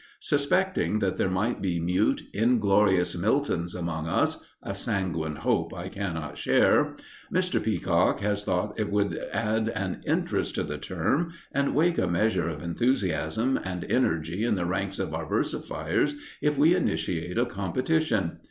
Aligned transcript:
Suspecting 0.21 0.97
that 0.97 1.17
there 1.17 1.29
may 1.29 1.53
be 1.53 1.79
mute, 1.79 2.23
inglorious 2.33 3.15
Miltons 3.15 3.75
amongst 3.75 4.09
us 4.39 4.45
a 4.63 4.73
sanguine 4.73 5.35
hope 5.35 5.75
I 5.77 5.89
cannot 5.89 6.39
share 6.39 6.95
Mr. 7.31 7.63
Peacock 7.63 8.19
has 8.21 8.43
thought 8.43 8.77
that 8.77 8.87
it 8.87 8.91
would 8.91 9.15
add 9.31 9.69
an 9.69 10.01
interest 10.07 10.55
to 10.55 10.63
the 10.63 10.79
term 10.79 11.33
and 11.51 11.75
wake 11.75 11.99
a 11.99 12.07
measure 12.07 12.49
of 12.49 12.63
enthusiasm 12.63 13.59
and 13.63 13.83
energy 13.91 14.43
in 14.43 14.55
the 14.55 14.65
ranks 14.65 14.97
of 14.97 15.13
our 15.13 15.27
versifiers 15.27 16.15
if 16.41 16.57
we 16.57 16.75
initiate 16.75 17.37
a 17.37 17.45
competition. 17.45 18.39